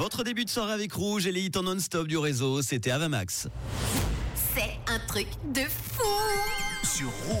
Votre 0.00 0.24
début 0.24 0.46
de 0.46 0.48
soirée 0.48 0.72
avec 0.72 0.94
Rouge 0.94 1.26
et 1.26 1.30
les 1.30 1.42
hits 1.42 1.52
en 1.56 1.62
non-stop 1.62 2.08
du 2.08 2.16
réseau, 2.16 2.62
c'était 2.62 2.90
Avamax. 2.90 3.48
C'est 4.54 4.78
un 4.90 4.98
truc 5.06 5.26
de 5.52 5.60
fou 5.60 6.08
sur 6.82 7.10
Rouge. 7.28 7.39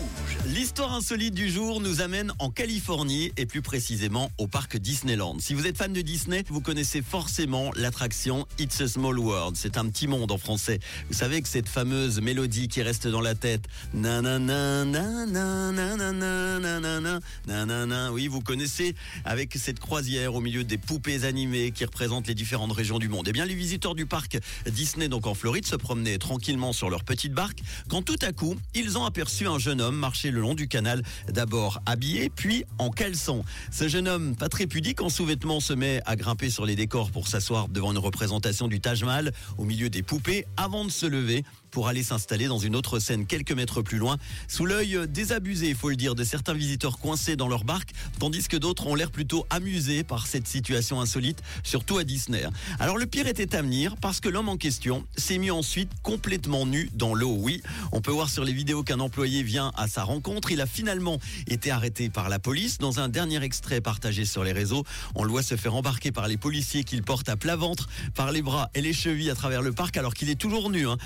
L'histoire 0.60 0.92
insolite 0.92 1.32
du 1.32 1.48
jour 1.48 1.80
nous 1.80 2.02
amène 2.02 2.34
en 2.38 2.50
Californie 2.50 3.32
et 3.38 3.46
plus 3.46 3.62
précisément 3.62 4.30
au 4.36 4.46
parc 4.46 4.76
Disneyland. 4.76 5.38
Si 5.38 5.54
vous 5.54 5.66
êtes 5.66 5.78
fan 5.78 5.90
de 5.90 6.02
Disney, 6.02 6.44
vous 6.50 6.60
connaissez 6.60 7.00
forcément 7.00 7.70
l'attraction 7.76 8.46
It's 8.58 8.78
a 8.82 8.86
Small 8.86 9.18
World. 9.18 9.56
C'est 9.56 9.78
un 9.78 9.88
petit 9.88 10.06
monde 10.06 10.30
en 10.30 10.36
français. 10.36 10.78
Vous 11.08 11.16
savez 11.16 11.40
que 11.40 11.48
cette 11.48 11.66
fameuse 11.66 12.20
mélodie 12.20 12.68
qui 12.68 12.82
reste 12.82 13.08
dans 13.08 13.22
la 13.22 13.34
tête, 13.34 13.62
nanana, 13.94 14.84
nanana, 14.84 15.72
nanana, 15.72 17.20
nanana, 17.46 18.12
oui, 18.12 18.26
vous 18.26 18.42
connaissez 18.42 18.94
avec 19.24 19.54
cette 19.54 19.80
croisière 19.80 20.34
au 20.34 20.42
milieu 20.42 20.62
des 20.62 20.76
poupées 20.76 21.24
animées 21.24 21.70
qui 21.70 21.86
représentent 21.86 22.28
les 22.28 22.34
différentes 22.34 22.72
régions 22.72 22.98
du 22.98 23.08
monde. 23.08 23.26
Eh 23.28 23.32
bien, 23.32 23.46
les 23.46 23.54
visiteurs 23.54 23.94
du 23.94 24.04
parc 24.04 24.38
Disney, 24.66 25.08
donc 25.08 25.26
en 25.26 25.32
Floride, 25.32 25.64
se 25.64 25.76
promenaient 25.76 26.18
tranquillement 26.18 26.74
sur 26.74 26.90
leur 26.90 27.02
petite 27.02 27.32
barque 27.32 27.62
quand 27.88 28.02
tout 28.02 28.18
à 28.20 28.32
coup, 28.34 28.56
ils 28.74 28.98
ont 28.98 29.06
aperçu 29.06 29.46
un 29.46 29.58
jeune 29.58 29.80
homme 29.80 29.96
marcher 29.96 30.30
le 30.30 30.42
long 30.42 30.49
du 30.54 30.68
canal, 30.68 31.02
d'abord 31.28 31.80
habillé, 31.86 32.30
puis 32.30 32.64
en 32.78 32.90
caleçon. 32.90 33.44
Ce 33.70 33.88
jeune 33.88 34.08
homme, 34.08 34.36
pas 34.36 34.48
très 34.48 34.66
pudique 34.66 35.02
en 35.02 35.08
sous-vêtements, 35.08 35.60
se 35.60 35.72
met 35.72 36.00
à 36.06 36.16
grimper 36.16 36.50
sur 36.50 36.66
les 36.66 36.76
décors 36.76 37.10
pour 37.10 37.28
s'asseoir 37.28 37.68
devant 37.68 37.92
une 37.92 37.98
représentation 37.98 38.68
du 38.68 38.80
Taj 38.80 39.04
Mahal 39.04 39.32
au 39.58 39.64
milieu 39.64 39.90
des 39.90 40.02
poupées 40.02 40.46
avant 40.56 40.84
de 40.84 40.90
se 40.90 41.06
lever 41.06 41.44
pour 41.70 41.88
aller 41.88 42.02
s'installer 42.02 42.46
dans 42.46 42.58
une 42.58 42.76
autre 42.76 42.98
scène 42.98 43.26
quelques 43.26 43.52
mètres 43.52 43.82
plus 43.82 43.98
loin, 43.98 44.16
sous 44.48 44.66
l'œil 44.66 44.98
désabusé, 45.08 45.68
il 45.68 45.76
faut 45.76 45.90
le 45.90 45.96
dire, 45.96 46.14
de 46.14 46.24
certains 46.24 46.54
visiteurs 46.54 46.98
coincés 46.98 47.36
dans 47.36 47.48
leur 47.48 47.64
barque, 47.64 47.92
tandis 48.18 48.48
que 48.48 48.56
d'autres 48.56 48.86
ont 48.86 48.94
l'air 48.94 49.10
plutôt 49.10 49.46
amusés 49.50 50.04
par 50.04 50.26
cette 50.26 50.46
situation 50.46 51.00
insolite, 51.00 51.42
surtout 51.62 51.98
à 51.98 52.04
Disney. 52.04 52.42
Alors 52.78 52.98
le 52.98 53.06
pire 53.06 53.26
était 53.26 53.54
à 53.54 53.62
venir 53.62 53.96
parce 53.96 54.20
que 54.20 54.28
l'homme 54.28 54.48
en 54.48 54.56
question 54.56 55.04
s'est 55.16 55.38
mis 55.38 55.50
ensuite 55.50 55.90
complètement 56.02 56.66
nu 56.66 56.90
dans 56.94 57.14
l'eau. 57.14 57.36
Oui, 57.38 57.62
on 57.92 58.00
peut 58.00 58.10
voir 58.10 58.30
sur 58.30 58.44
les 58.44 58.52
vidéos 58.52 58.82
qu'un 58.82 59.00
employé 59.00 59.42
vient 59.42 59.72
à 59.76 59.88
sa 59.88 60.04
rencontre. 60.04 60.50
Il 60.52 60.60
a 60.60 60.66
finalement 60.66 61.20
été 61.46 61.70
arrêté 61.70 62.08
par 62.10 62.28
la 62.28 62.38
police. 62.38 62.78
Dans 62.78 63.00
un 63.00 63.08
dernier 63.08 63.42
extrait 63.42 63.80
partagé 63.80 64.24
sur 64.24 64.44
les 64.44 64.52
réseaux, 64.52 64.84
on 65.14 65.24
le 65.24 65.30
voit 65.30 65.42
se 65.42 65.56
faire 65.56 65.74
embarquer 65.74 66.12
par 66.12 66.28
les 66.28 66.36
policiers 66.36 66.84
qu'il 66.84 67.02
porte 67.02 67.28
à 67.28 67.36
plat 67.36 67.56
ventre, 67.56 67.88
par 68.14 68.32
les 68.32 68.42
bras 68.42 68.70
et 68.74 68.80
les 68.80 68.92
chevilles 68.92 69.30
à 69.30 69.34
travers 69.34 69.62
le 69.62 69.72
parc 69.72 69.96
alors 69.96 70.14
qu'il 70.14 70.30
est 70.30 70.38
toujours 70.38 70.70
nu, 70.70 70.88
hein, 70.88 70.96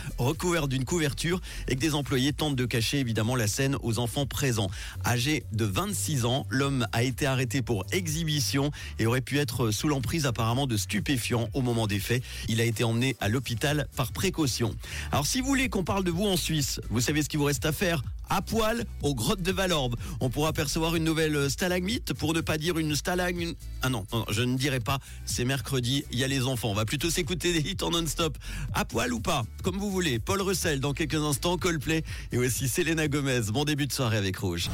d'une 0.62 0.84
couverture 0.84 1.40
et 1.68 1.74
que 1.74 1.80
des 1.80 1.94
employés 1.94 2.32
tentent 2.32 2.56
de 2.56 2.64
cacher 2.64 3.00
évidemment 3.00 3.36
la 3.36 3.46
scène 3.46 3.76
aux 3.82 3.98
enfants 3.98 4.26
présents. 4.26 4.70
Âgé 5.04 5.44
de 5.52 5.64
26 5.64 6.24
ans, 6.24 6.46
l'homme 6.48 6.86
a 6.92 7.02
été 7.02 7.26
arrêté 7.26 7.60
pour 7.60 7.84
exhibition 7.92 8.70
et 8.98 9.06
aurait 9.06 9.20
pu 9.20 9.38
être 9.38 9.70
sous 9.70 9.88
l'emprise 9.88 10.26
apparemment 10.26 10.66
de 10.66 10.76
stupéfiants 10.76 11.48
au 11.52 11.60
moment 11.60 11.86
des 11.86 11.98
faits. 11.98 12.22
Il 12.48 12.60
a 12.60 12.64
été 12.64 12.84
emmené 12.84 13.16
à 13.20 13.28
l'hôpital 13.28 13.88
par 13.96 14.12
précaution. 14.12 14.74
Alors 15.10 15.26
si 15.26 15.40
vous 15.40 15.46
voulez 15.46 15.68
qu'on 15.68 15.84
parle 15.84 16.04
de 16.04 16.10
vous 16.10 16.26
en 16.26 16.36
Suisse, 16.36 16.80
vous 16.90 17.00
savez 17.00 17.22
ce 17.22 17.28
qu'il 17.28 17.38
vous 17.38 17.46
reste 17.46 17.66
à 17.66 17.72
faire 17.72 18.02
à 18.28 18.42
poil 18.42 18.84
aux 19.02 19.14
grottes 19.14 19.42
de 19.42 19.52
Valorbe. 19.52 19.96
On 20.20 20.30
pourra 20.30 20.48
apercevoir 20.48 20.96
une 20.96 21.04
nouvelle 21.04 21.50
stalagmite, 21.50 22.12
pour 22.14 22.34
ne 22.34 22.40
pas 22.40 22.58
dire 22.58 22.78
une 22.78 22.94
stalagmite. 22.94 23.58
Ah 23.82 23.88
non, 23.88 24.06
je 24.30 24.42
ne 24.42 24.56
dirai 24.56 24.80
pas, 24.80 24.98
c'est 25.24 25.44
mercredi, 25.44 26.04
il 26.10 26.18
y 26.18 26.24
a 26.24 26.28
les 26.28 26.46
enfants. 26.46 26.70
On 26.70 26.74
va 26.74 26.84
plutôt 26.84 27.10
s'écouter 27.10 27.52
des 27.52 27.70
hits 27.70 27.76
en 27.82 27.90
non-stop. 27.90 28.36
À 28.72 28.84
poil 28.84 29.12
ou 29.12 29.20
pas, 29.20 29.44
comme 29.62 29.78
vous 29.78 29.90
voulez. 29.90 30.18
Paul 30.18 30.40
Russell 30.42 30.80
dans 30.80 30.92
quelques 30.92 31.14
instants, 31.14 31.58
Coldplay 31.58 32.04
et 32.32 32.38
aussi 32.38 32.68
Selena 32.68 33.08
Gomez. 33.08 33.42
Bon 33.52 33.64
début 33.64 33.86
de 33.86 33.92
soirée 33.92 34.18
avec 34.18 34.36
Rouge. 34.38 34.68